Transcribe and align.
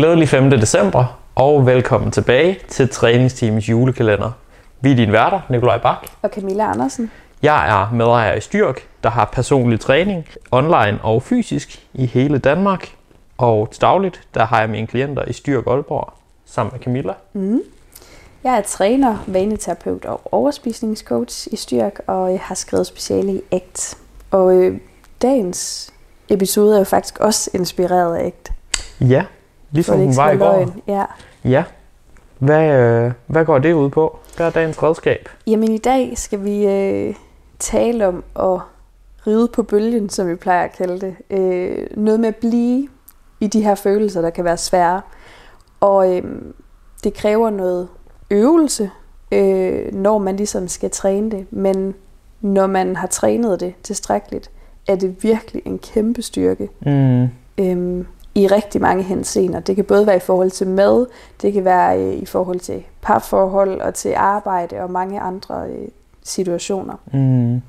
Glædelig 0.00 0.28
5. 0.28 0.50
december, 0.50 1.20
og 1.34 1.66
velkommen 1.66 2.10
tilbage 2.10 2.58
til 2.68 2.88
træningsteamets 2.88 3.68
julekalender. 3.68 4.30
Vi 4.80 4.92
er 4.92 4.96
dine 4.96 5.12
værter, 5.12 5.40
Nikolaj 5.50 5.78
Bak. 5.78 6.06
Og 6.22 6.30
Camilla 6.30 6.70
Andersen. 6.70 7.10
Jeg 7.42 7.68
er 7.68 7.94
medejer 7.94 8.34
i 8.34 8.40
Styrk, 8.40 8.88
der 9.02 9.10
har 9.10 9.24
personlig 9.32 9.80
træning, 9.80 10.26
online 10.50 10.98
og 11.02 11.22
fysisk, 11.22 11.86
i 11.94 12.06
hele 12.06 12.38
Danmark. 12.38 12.88
Og 13.38 13.70
til 13.70 13.80
dagligt, 13.80 14.20
der 14.34 14.44
har 14.44 14.60
jeg 14.60 14.70
mine 14.70 14.86
klienter 14.86 15.24
i 15.24 15.32
Styrk 15.32 15.66
Aalborg, 15.66 16.12
sammen 16.46 16.72
med 16.72 16.80
Camilla. 16.80 17.12
Mm. 17.32 17.60
Jeg 18.44 18.56
er 18.56 18.62
træner, 18.62 19.24
vaneterapeut 19.26 20.04
og 20.04 20.20
overspisningscoach 20.32 21.48
i 21.52 21.56
Styrk, 21.56 22.00
og 22.06 22.30
jeg 22.30 22.40
har 22.40 22.54
skrevet 22.54 22.86
speciale 22.86 23.32
i 23.32 23.40
ACT. 23.52 23.98
Og 24.30 24.54
øh, 24.54 24.78
dagens 25.22 25.92
episode 26.28 26.74
er 26.74 26.78
jo 26.78 26.84
faktisk 26.84 27.18
også 27.18 27.50
inspireret 27.54 28.16
af 28.16 28.26
ACT. 28.26 28.52
Ja, 29.00 29.24
ligesom 29.70 29.98
den 29.98 30.16
var 30.16 30.30
i 30.30 30.36
går. 30.36 30.52
Løgn. 30.52 30.82
Ja. 30.86 31.04
ja. 31.44 31.64
Hvad, 32.38 32.70
øh, 32.70 33.12
hvad 33.26 33.44
går 33.44 33.58
det 33.58 33.72
ud 33.72 33.90
på? 33.90 34.18
Hvad 34.36 34.46
er 34.46 34.50
dagens 34.50 34.82
redskab? 34.82 35.28
Jamen 35.46 35.72
i 35.72 35.78
dag 35.78 36.12
skal 36.18 36.44
vi 36.44 36.66
øh, 36.66 37.14
tale 37.58 38.08
om 38.08 38.24
at 38.36 38.60
ride 39.26 39.48
på 39.48 39.62
bølgen, 39.62 40.08
som 40.08 40.28
vi 40.28 40.34
plejer 40.34 40.64
at 40.64 40.72
kalde 40.72 41.00
det. 41.00 41.16
Øh, 41.30 41.86
noget 41.96 42.20
med 42.20 42.28
at 42.28 42.36
blive 42.36 42.88
i 43.40 43.46
de 43.46 43.62
her 43.62 43.74
følelser, 43.74 44.20
der 44.20 44.30
kan 44.30 44.44
være 44.44 44.56
svære. 44.56 45.00
Og 45.80 46.16
øh, 46.16 46.22
det 47.04 47.14
kræver 47.14 47.50
noget 47.50 47.88
øvelse, 48.30 48.90
øh, 49.32 49.94
når 49.94 50.18
man 50.18 50.36
ligesom 50.36 50.68
skal 50.68 50.90
træne 50.90 51.30
det. 51.30 51.46
Men 51.50 51.94
når 52.40 52.66
man 52.66 52.96
har 52.96 53.06
trænet 53.06 53.60
det 53.60 53.74
tilstrækkeligt, 53.82 54.50
er 54.88 54.96
det 54.96 55.22
virkelig 55.22 55.62
en 55.64 55.78
kæmpe 55.78 56.22
styrke. 56.22 56.68
Mm. 56.86 57.28
Øhm, 57.58 58.06
i 58.40 58.46
rigtig 58.46 58.80
mange 58.80 59.02
henseender. 59.02 59.60
Det 59.60 59.76
kan 59.76 59.84
både 59.84 60.06
være 60.06 60.16
i 60.16 60.20
forhold 60.20 60.50
til 60.50 60.66
mad, 60.66 61.06
det 61.42 61.52
kan 61.52 61.64
være 61.64 62.00
øh, 62.02 62.14
i 62.14 62.26
forhold 62.26 62.60
til 62.60 62.84
parforhold 63.02 63.80
og 63.80 63.94
til 63.94 64.14
arbejde 64.16 64.80
og 64.80 64.90
mange 64.90 65.20
andre 65.20 65.68
øh, 65.68 65.88
situationer. 66.22 66.94
Mm. 67.12 67.62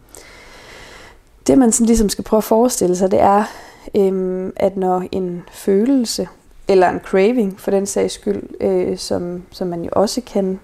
Det 1.47 1.57
man 1.57 1.71
sådan 1.71 1.87
ligesom 1.87 2.09
skal 2.09 2.23
prøve 2.23 2.37
at 2.37 2.43
forestille 2.43 2.95
sig, 2.95 3.11
det 3.11 3.21
er, 3.21 3.43
øhm, 3.95 4.53
at 4.55 4.77
når 4.77 5.03
en 5.11 5.43
følelse, 5.51 6.27
eller 6.67 6.89
en 6.89 6.99
craving 6.99 7.59
for 7.59 7.71
den 7.71 7.85
sags 7.85 8.13
skyld, 8.13 8.43
øh, 8.61 8.97
som, 8.97 9.43
som 9.51 9.67
man 9.67 9.83
jo 9.83 9.89
også 9.91 10.21
kan 10.21 10.59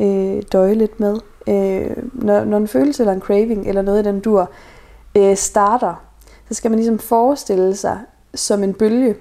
øh, 0.00 0.42
døje 0.52 0.74
lidt 0.74 1.00
med, 1.00 1.18
øh, 1.46 1.96
når, 2.12 2.44
når 2.44 2.56
en 2.56 2.68
følelse 2.68 3.02
eller 3.02 3.12
en 3.12 3.20
craving 3.20 3.68
eller 3.68 3.82
noget 3.82 3.98
af 3.98 4.04
den 4.04 4.20
dur 4.20 4.50
øh, 5.16 5.36
starter, 5.36 5.94
så 6.48 6.54
skal 6.54 6.70
man 6.70 6.78
ligesom 6.78 6.98
forestille 6.98 7.76
sig 7.76 7.98
som 8.34 8.62
en 8.62 8.74
bølge, 8.74 9.14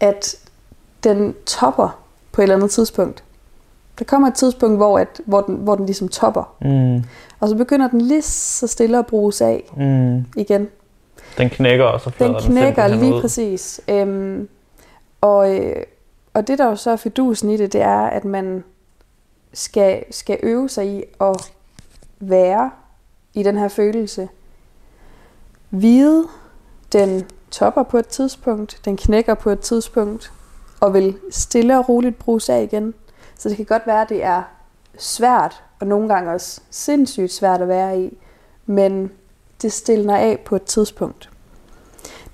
at 0.00 0.36
den 1.04 1.34
topper 1.46 1.98
på 2.32 2.40
et 2.40 2.42
eller 2.42 2.54
andet 2.56 2.70
tidspunkt. 2.70 3.24
Der 3.98 4.04
kommer 4.04 4.28
et 4.28 4.34
tidspunkt, 4.34 4.76
hvor, 4.76 4.98
at, 4.98 5.20
hvor, 5.24 5.40
den, 5.40 5.54
hvor 5.54 5.74
den 5.74 5.86
ligesom 5.86 6.08
topper. 6.08 6.54
Mm. 6.60 7.04
Og 7.40 7.48
så 7.48 7.56
begynder 7.56 7.88
den 7.88 8.00
lige 8.00 8.22
så 8.22 8.66
stille 8.66 8.98
at 8.98 9.06
bruges 9.06 9.40
af 9.40 9.72
mm. 9.76 10.24
igen. 10.36 10.68
Den 11.38 11.50
knækker, 11.50 11.84
og 11.84 12.00
så 12.00 12.10
Den 12.18 12.34
knækker 12.40 12.88
den 12.88 12.98
lige 12.98 13.14
ud. 13.14 13.20
præcis. 13.20 13.80
Øhm, 13.88 14.48
og, 15.20 15.54
øh, 15.54 15.82
og 16.34 16.46
det, 16.46 16.58
der 16.58 16.66
jo 16.66 16.76
så 16.76 16.90
er 16.90 16.96
fidusen 16.96 17.50
i 17.50 17.56
det, 17.56 17.72
det 17.72 17.80
er, 17.80 17.98
at 18.00 18.24
man 18.24 18.64
skal, 19.52 20.04
skal 20.10 20.38
øve 20.42 20.68
sig 20.68 20.86
i 20.86 21.02
at 21.20 21.52
være 22.20 22.70
i 23.34 23.42
den 23.42 23.56
her 23.56 23.68
følelse. 23.68 24.28
Vide, 25.70 26.24
den 26.92 27.24
topper 27.56 27.82
på 27.82 27.98
et 27.98 28.06
tidspunkt, 28.06 28.80
den 28.84 28.96
knækker 28.96 29.34
på 29.34 29.50
et 29.50 29.60
tidspunkt, 29.60 30.32
og 30.80 30.94
vil 30.94 31.16
stille 31.30 31.78
og 31.78 31.88
roligt 31.88 32.18
bruges 32.18 32.48
af 32.48 32.62
igen. 32.62 32.94
Så 33.38 33.48
det 33.48 33.56
kan 33.56 33.66
godt 33.66 33.86
være, 33.86 34.02
at 34.02 34.08
det 34.08 34.24
er 34.24 34.42
svært, 34.98 35.62
og 35.80 35.86
nogle 35.86 36.08
gange 36.08 36.30
også 36.30 36.60
sindssygt 36.70 37.32
svært 37.32 37.62
at 37.62 37.68
være 37.68 38.00
i, 38.00 38.18
men 38.66 39.10
det 39.62 39.72
stiller 39.72 40.16
af 40.16 40.40
på 40.44 40.56
et 40.56 40.62
tidspunkt. 40.62 41.30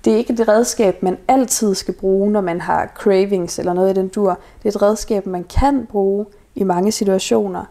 Det 0.05 0.13
er 0.13 0.17
ikke 0.17 0.33
et 0.33 0.47
redskab, 0.47 1.03
man 1.03 1.17
altid 1.27 1.75
skal 1.75 1.93
bruge, 1.93 2.31
når 2.31 2.41
man 2.41 2.61
har 2.61 2.91
cravings 2.95 3.59
eller 3.59 3.73
noget 3.73 3.97
i 3.97 3.99
den 3.99 4.07
dur. 4.07 4.39
Det 4.63 4.65
er 4.65 4.75
et 4.75 4.81
redskab, 4.81 5.25
man 5.25 5.43
kan 5.43 5.85
bruge 5.85 6.25
i 6.55 6.63
mange 6.63 6.91
situationer, 6.91 7.65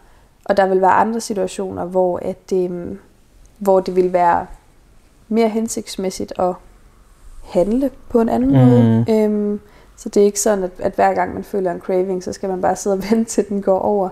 og 0.45 0.57
der 0.57 0.67
vil 0.67 0.81
være 0.81 0.91
andre 0.91 1.21
situationer, 1.21 1.85
hvor, 1.85 2.19
at 2.21 2.49
det, 2.49 2.97
hvor 3.57 3.79
det 3.79 3.95
vil 3.95 4.13
være 4.13 4.47
mere 5.27 5.49
hensigtsmæssigt 5.49 6.33
at 6.39 6.55
handle 7.43 7.89
på 8.09 8.21
en 8.21 8.29
anden 8.29 8.49
mm. 8.49 8.55
måde. 8.55 9.05
Øhm, 9.09 9.59
så 9.97 10.09
det 10.09 10.21
er 10.21 10.25
ikke 10.25 10.39
sådan, 10.39 10.63
at, 10.63 10.71
at 10.79 10.93
hver 10.95 11.13
gang 11.13 11.33
man 11.33 11.43
føler 11.43 11.71
en 11.71 11.79
craving, 11.79 12.23
så 12.23 12.33
skal 12.33 12.49
man 12.49 12.61
bare 12.61 12.75
sidde 12.75 12.93
og 12.93 13.03
vente 13.11 13.31
til 13.31 13.45
den 13.49 13.61
går 13.61 13.79
over. 13.79 14.09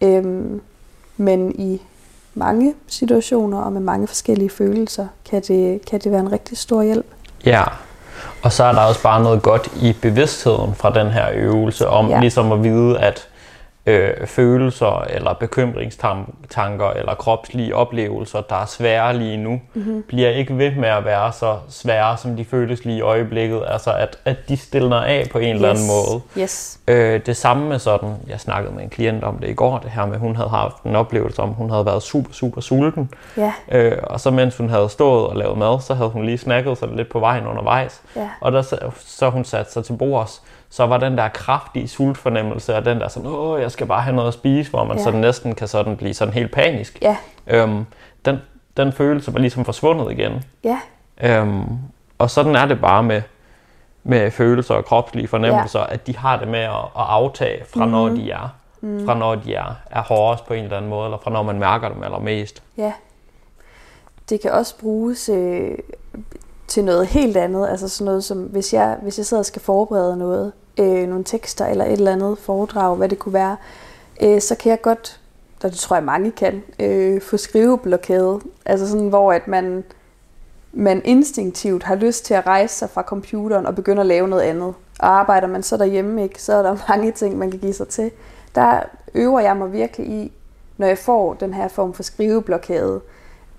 Øhm, 0.00 0.60
men 1.16 1.52
i 1.52 1.82
mange 2.34 2.74
situationer 2.86 3.58
og 3.58 3.72
med 3.72 3.80
mange 3.80 4.06
forskellige 4.06 4.50
følelser, 4.50 5.06
kan 5.30 5.42
det, 5.42 5.86
kan 5.86 6.00
det 6.00 6.12
være 6.12 6.20
en 6.20 6.32
rigtig 6.32 6.58
stor 6.58 6.82
hjælp. 6.82 7.06
Ja, 7.44 7.62
og 8.42 8.52
så 8.52 8.64
er 8.64 8.72
der 8.72 8.80
også 8.80 9.02
bare 9.02 9.22
noget 9.22 9.42
godt 9.42 9.68
i 9.82 9.96
bevidstheden 10.02 10.74
fra 10.74 10.90
den 10.94 11.06
her 11.06 11.26
øvelse, 11.34 11.88
om 11.88 12.08
ja. 12.08 12.20
ligesom 12.20 12.52
at 12.52 12.64
vide, 12.64 12.98
at 12.98 13.28
øh, 13.88 14.26
følelser 14.26 15.04
eller 15.10 15.32
bekymringstanker 15.32 16.90
eller 16.90 17.14
kropslige 17.14 17.74
oplevelser, 17.74 18.40
der 18.40 18.56
er 18.56 18.66
svære 18.66 19.16
lige 19.16 19.36
nu, 19.36 19.60
mm-hmm. 19.74 20.02
bliver 20.08 20.30
ikke 20.30 20.58
ved 20.58 20.74
med 20.74 20.88
at 20.88 21.04
være 21.04 21.32
så 21.32 21.56
svære, 21.68 22.16
som 22.16 22.36
de 22.36 22.44
føles 22.44 22.84
lige 22.84 22.98
i 22.98 23.00
øjeblikket. 23.00 23.62
Altså 23.66 23.92
at, 23.92 24.18
at 24.24 24.36
de 24.48 24.56
stiller 24.56 24.96
af 24.96 25.28
på 25.32 25.38
en 25.38 25.48
yes. 25.48 25.54
eller 25.54 25.70
anden 25.70 25.86
måde. 25.86 26.22
Yes. 26.38 26.78
Øh, 26.88 27.20
det 27.26 27.36
samme 27.36 27.68
med 27.68 27.78
sådan, 27.78 28.14
jeg 28.28 28.40
snakkede 28.40 28.74
med 28.74 28.82
en 28.82 28.90
klient 28.90 29.24
om 29.24 29.38
det 29.38 29.48
i 29.48 29.54
går, 29.54 29.78
det 29.78 29.90
her 29.90 30.06
med, 30.06 30.18
hun 30.18 30.36
havde 30.36 30.50
haft 30.50 30.82
en 30.82 30.96
oplevelse 30.96 31.42
om, 31.42 31.48
hun 31.48 31.70
havde 31.70 31.86
været 31.86 32.02
super, 32.02 32.32
super 32.32 32.60
sulten. 32.60 33.10
Yeah. 33.38 33.52
Øh, 33.72 33.98
og 34.02 34.20
så 34.20 34.30
mens 34.30 34.56
hun 34.56 34.68
havde 34.68 34.88
stået 34.88 35.26
og 35.26 35.36
lavet 35.36 35.58
mad, 35.58 35.80
så 35.80 35.94
havde 35.94 36.10
hun 36.10 36.24
lige 36.24 36.38
snakket 36.38 36.78
sig 36.78 36.88
lidt 36.88 37.08
på 37.08 37.20
vejen 37.20 37.46
undervejs. 37.46 38.02
Yeah. 38.16 38.28
Og 38.40 38.52
der, 38.52 38.90
så 38.98 39.30
hun 39.30 39.44
sat 39.44 39.72
sig 39.72 39.84
til 39.84 39.92
bords 39.92 40.42
så 40.70 40.86
var 40.86 40.98
den 40.98 41.18
der 41.18 41.28
kraftige 41.28 41.88
sultfornemmelse, 41.88 42.76
og 42.76 42.84
den 42.84 43.00
der 43.00 43.08
sådan, 43.08 43.28
åh, 43.28 43.60
jeg 43.60 43.72
skal 43.72 43.86
bare 43.86 44.02
have 44.02 44.16
noget 44.16 44.28
at 44.28 44.34
spise, 44.34 44.70
hvor 44.70 44.84
man 44.84 44.96
ja. 44.96 45.02
sådan 45.02 45.20
næsten 45.20 45.54
kan 45.54 45.68
sådan 45.68 45.96
blive 45.96 46.14
sådan 46.14 46.34
helt 46.34 46.52
panisk. 46.52 46.98
Ja. 47.02 47.16
Øhm, 47.46 47.84
den, 48.24 48.38
den 48.76 48.92
følelse 48.92 49.32
var 49.32 49.40
ligesom 49.40 49.64
forsvundet 49.64 50.12
igen. 50.12 50.44
Ja. 50.64 50.78
Øhm, 51.20 51.78
og 52.18 52.30
sådan 52.30 52.56
er 52.56 52.66
det 52.66 52.80
bare 52.80 53.02
med, 53.02 53.22
med 54.04 54.30
følelser 54.30 54.74
og 54.74 54.84
kropslige 54.84 55.28
fornemmelser, 55.28 55.80
ja. 55.80 55.92
at 55.94 56.06
de 56.06 56.16
har 56.16 56.38
det 56.38 56.48
med 56.48 56.58
at, 56.58 56.74
at 56.74 56.88
aftage 56.94 57.64
fra 57.64 57.84
mm. 57.84 57.90
når 57.90 58.08
de 58.08 58.30
er. 58.30 58.54
Mm. 58.80 59.06
Fra 59.06 59.14
når 59.14 59.34
de 59.34 59.54
er, 59.54 59.74
er 59.90 60.02
hårdest 60.02 60.46
på 60.46 60.54
en 60.54 60.64
eller 60.64 60.76
anden 60.76 60.90
måde, 60.90 61.04
eller 61.04 61.18
fra 61.18 61.30
når 61.30 61.42
man 61.42 61.58
mærker 61.58 61.88
dem 61.88 62.02
allermest. 62.02 62.62
Ja. 62.76 62.92
Det 64.28 64.40
kan 64.40 64.52
også 64.52 64.78
bruges 64.80 65.28
øh, 65.28 65.78
til 66.68 66.84
noget 66.84 67.06
helt 67.06 67.36
andet. 67.36 67.68
Altså 67.68 67.88
sådan 67.88 68.04
noget 68.04 68.24
som, 68.24 68.38
hvis 68.38 68.74
jeg, 68.74 68.98
hvis 69.02 69.18
jeg 69.18 69.26
sidder 69.26 69.40
og 69.40 69.46
skal 69.46 69.62
forberede 69.62 70.16
noget, 70.16 70.52
øh, 70.78 71.08
nogle 71.08 71.24
tekster 71.24 71.66
eller 71.66 71.84
et 71.84 71.92
eller 71.92 72.12
andet 72.12 72.38
foredrag, 72.38 72.96
hvad 72.96 73.08
det 73.08 73.18
kunne 73.18 73.32
være, 73.32 73.56
øh, 74.22 74.40
så 74.40 74.54
kan 74.54 74.70
jeg 74.70 74.80
godt, 74.82 75.20
og 75.62 75.70
det 75.70 75.78
tror 75.78 75.96
jeg 75.96 76.04
mange 76.04 76.30
kan, 76.30 76.62
øh, 76.80 77.20
få 77.20 77.36
skriveblokade. 77.36 78.40
Altså 78.66 78.88
sådan, 78.88 79.08
hvor 79.08 79.32
at 79.32 79.48
man, 79.48 79.84
man 80.72 81.02
instinktivt 81.04 81.82
har 81.82 81.94
lyst 81.94 82.24
til 82.24 82.34
at 82.34 82.46
rejse 82.46 82.74
sig 82.74 82.90
fra 82.90 83.02
computeren 83.02 83.66
og 83.66 83.74
begynde 83.74 84.00
at 84.00 84.06
lave 84.06 84.28
noget 84.28 84.42
andet. 84.42 84.74
Og 84.98 85.08
arbejder 85.08 85.46
man 85.48 85.62
så 85.62 85.76
derhjemme, 85.76 86.22
ikke, 86.22 86.42
så 86.42 86.52
er 86.52 86.62
der 86.62 86.76
mange 86.88 87.12
ting, 87.12 87.38
man 87.38 87.50
kan 87.50 87.60
give 87.60 87.74
sig 87.74 87.88
til. 87.88 88.10
Der 88.54 88.80
øver 89.14 89.40
jeg 89.40 89.56
mig 89.56 89.72
virkelig 89.72 90.06
i, 90.06 90.32
når 90.76 90.86
jeg 90.86 90.98
får 90.98 91.34
den 91.34 91.54
her 91.54 91.68
form 91.68 91.94
for 91.94 92.02
skriveblokade, 92.02 93.00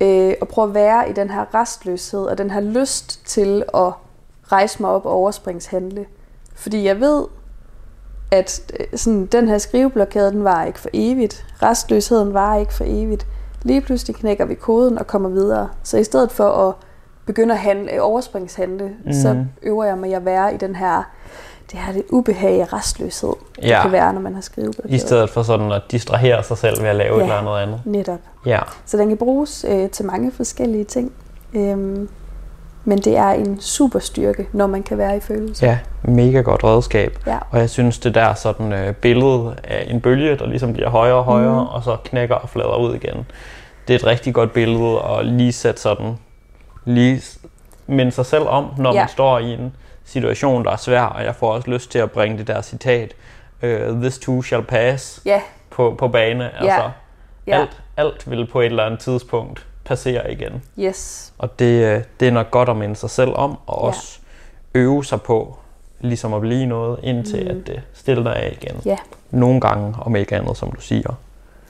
øh, 0.01 0.33
og 0.41 0.47
prøve 0.47 0.67
at 0.67 0.73
være 0.73 1.09
i 1.09 1.13
den 1.13 1.29
her 1.29 1.55
restløshed 1.55 2.19
og 2.19 2.37
den 2.37 2.51
her 2.51 2.59
lyst 2.59 3.25
til 3.25 3.63
at 3.73 3.91
rejse 4.51 4.81
mig 4.81 4.89
op 4.91 5.05
og 5.05 5.11
overspringshandle. 5.11 6.05
Fordi 6.55 6.83
jeg 6.83 6.99
ved, 6.99 7.25
at 8.31 8.71
øh, 8.79 8.97
sådan, 8.97 9.25
den 9.25 9.47
her 9.47 9.57
skriveblokade, 9.57 10.31
den 10.31 10.43
var 10.43 10.63
ikke 10.63 10.79
for 10.79 10.89
evigt. 10.93 11.45
Restløsheden 11.61 12.33
var 12.33 12.55
ikke 12.55 12.73
for 12.73 12.83
evigt. 12.87 13.27
Lige 13.63 13.81
pludselig 13.81 14.15
knækker 14.15 14.45
vi 14.45 14.55
koden 14.55 14.97
og 14.97 15.07
kommer 15.07 15.29
videre. 15.29 15.69
Så 15.83 15.97
i 15.97 16.03
stedet 16.03 16.31
for 16.31 16.67
at 16.69 16.75
begynde 17.25 17.53
at 17.53 17.59
handle, 17.59 18.01
overspringshandle, 18.01 18.95
mm. 19.05 19.13
så 19.13 19.45
øver 19.61 19.83
jeg 19.83 19.97
mig 19.97 20.15
at 20.15 20.25
være 20.25 20.53
i 20.53 20.57
den 20.57 20.75
her 20.75 21.03
det 21.71 21.79
her 21.79 21.93
det 21.93 22.03
ubehag 22.09 22.61
af 22.61 22.73
restløshed, 22.73 23.33
ja. 23.61 23.67
det 23.67 23.81
kan 23.81 23.91
være, 23.91 24.13
når 24.13 24.21
man 24.21 24.33
har 24.33 24.41
skrevet 24.41 24.79
I 24.85 24.97
stedet 24.97 25.29
for 25.29 25.43
sådan 25.43 25.71
at 25.71 25.81
distrahere 25.91 26.43
sig 26.43 26.57
selv 26.57 26.81
ved 26.81 26.89
at 26.89 26.95
lave 26.95 27.15
ja, 27.15 27.19
et 27.19 27.23
eller 27.23 27.35
andet 27.35 27.57
andet. 27.57 27.81
netop. 27.85 28.19
Ja. 28.45 28.59
Så 28.85 28.97
den 28.97 29.07
kan 29.07 29.17
bruges 29.17 29.65
øh, 29.69 29.89
til 29.89 30.05
mange 30.05 30.31
forskellige 30.31 30.83
ting. 30.83 31.11
Øhm, 31.53 32.09
men 32.85 32.97
det 32.97 33.17
er 33.17 33.29
en 33.29 33.61
super 33.61 33.99
styrke, 33.99 34.47
når 34.53 34.67
man 34.67 34.83
kan 34.83 34.97
være 34.97 35.17
i 35.17 35.19
følelse. 35.19 35.65
Ja, 35.65 35.79
mega 36.03 36.41
godt 36.41 36.63
redskab. 36.63 37.19
Ja. 37.27 37.37
Og 37.51 37.59
jeg 37.59 37.69
synes, 37.69 37.99
det 37.99 38.15
der 38.15 38.33
sådan 38.33 38.73
øh, 38.73 38.93
billede 38.93 39.55
af 39.63 39.87
en 39.89 40.01
bølge, 40.01 40.37
der 40.37 40.47
ligesom 40.47 40.73
bliver 40.73 40.89
højere 40.89 41.15
og 41.15 41.23
højere, 41.23 41.63
mm. 41.63 41.67
og 41.67 41.83
så 41.83 41.97
knækker 42.03 42.35
og 42.35 42.49
flader 42.49 42.77
ud 42.77 42.95
igen. 42.95 43.25
Det 43.87 43.93
er 43.93 43.99
et 43.99 44.05
rigtig 44.05 44.33
godt 44.33 44.53
billede 44.53 44.99
at 45.03 45.25
lige 45.25 45.51
sætte 45.51 45.81
sådan, 45.81 46.17
lige 46.85 47.21
minde 47.87 48.11
sig 48.11 48.25
selv 48.25 48.47
om, 48.47 48.65
når 48.77 48.93
ja. 48.93 48.99
man 48.99 49.09
står 49.09 49.39
i 49.39 49.53
en 49.53 49.75
situation, 50.09 50.65
der 50.65 50.71
er 50.71 50.75
svær, 50.77 51.01
og 51.01 51.23
jeg 51.23 51.35
får 51.35 51.51
også 51.53 51.69
lyst 51.71 51.91
til 51.91 51.99
at 51.99 52.11
bringe 52.11 52.37
det 52.37 52.47
der 52.47 52.61
citat, 52.61 53.13
uh, 53.63 54.01
this 54.01 54.19
too 54.19 54.41
shall 54.41 54.63
pass, 54.63 55.21
Ja, 55.25 55.41
på, 55.69 55.95
på 55.97 56.07
bane. 56.07 56.49
Altså, 56.61 56.89
ja. 57.47 57.59
alt, 57.59 57.81
alt 57.97 58.29
vil 58.31 58.47
på 58.47 58.59
et 58.61 58.65
eller 58.65 58.83
andet 58.83 58.99
tidspunkt 58.99 59.65
passere 59.85 60.31
igen. 60.31 60.63
yes. 60.79 61.33
Og 61.37 61.59
det, 61.59 61.85
øh, 61.85 62.01
det 62.19 62.27
er 62.27 62.31
nok 62.31 62.51
godt 62.51 62.69
at 62.69 62.75
minde 62.77 62.95
sig 62.95 63.09
selv 63.09 63.31
om, 63.35 63.57
og 63.67 63.81
også 63.81 64.19
øve 64.75 65.05
sig 65.05 65.21
på 65.21 65.57
ligesom 65.99 66.33
at 66.33 66.41
blive 66.41 66.65
noget, 66.65 66.99
indtil 67.03 67.43
Mm. 67.43 67.59
at 67.59 67.67
det 67.67 67.81
stiller 67.93 68.23
dig 68.23 68.35
af 68.35 68.57
igen. 68.61 68.81
Ja, 68.85 68.97
Nogle 69.31 69.61
gange, 69.61 69.95
om 70.01 70.15
ikke 70.15 70.35
andet, 70.35 70.57
som 70.57 70.71
du 70.71 70.81
siger. 70.81 71.13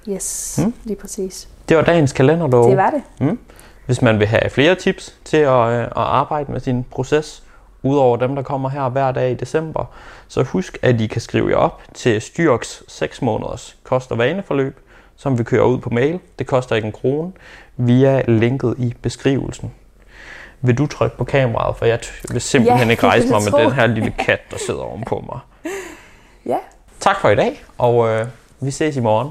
yes. 0.10 0.60
Mm. 0.64 0.74
Lige 0.84 0.98
præcis. 0.98 1.48
Det 1.70 1.78
var 1.78 1.84
dagens 1.84 2.14
kalenderlov. 2.14 2.70
Det 2.70 2.78
var 2.78 2.90
det. 3.20 3.38
Hvis 3.86 4.02
man 4.02 4.20
vil 4.20 4.28
have 4.28 4.50
flere 4.50 4.76
tips 4.76 5.16
til 5.26 5.38
at, 5.38 5.70
øh, 5.70 5.84
at 5.84 5.92
arbejde 5.96 6.52
med 6.52 6.60
sin 6.60 6.84
proces, 6.92 7.44
udover 7.84 8.18
dem, 8.18 8.36
der 8.36 8.42
kommer 8.42 8.70
her 8.70 8.90
hver 8.90 9.12
dag 9.12 9.32
i 9.32 9.34
december, 9.34 9.86
så 10.28 10.44
husk, 10.44 10.78
at 10.82 11.02
I 11.02 11.08
kan 11.08 11.22
skrive 11.22 11.50
jer 11.50 11.56
op 11.56 11.82
til 11.94 12.22
Styrks 12.22 12.84
6 12.88 13.22
måneders 13.22 13.76
kost- 13.84 14.12
og 14.12 14.18
vaneforløb, 14.18 14.80
som 15.18 15.38
vi 15.40 15.44
kører 15.44 15.64
ud 15.66 15.78
på 15.78 15.90
mail. 15.90 16.20
Det 16.40 16.48
koster 16.48 16.76
ikke 16.76 16.86
en 16.86 16.92
krone, 16.92 17.32
via 17.78 18.22
linket 18.28 18.76
i 18.78 18.94
beskrivelsen. 19.02 19.74
Vil 20.62 20.78
du 20.78 20.88
trykke 20.88 21.18
på 21.18 21.24
kameraet, 21.24 21.76
for 21.78 21.86
jeg 21.86 22.00
vil 22.32 22.42
simpelthen 22.42 22.88
Ja, 22.88 22.92
ikke 22.92 23.08
rejse 23.08 23.28
mig 23.28 23.42
med 23.52 23.64
den 23.64 23.72
her 23.72 23.88
lille 23.88 24.14
kat, 24.20 24.40
der 24.52 24.58
sidder 24.58 24.82
ovenpå 24.82 25.24
mig. 25.30 25.40
Ja, 26.46 26.58
Tak 27.00 27.20
for 27.22 27.30
i 27.30 27.36
dag, 27.36 27.64
og 27.78 28.08
øh, 28.10 28.28
vi 28.60 28.72
ses 28.72 28.96
i 28.98 29.00
morgen. 29.00 29.30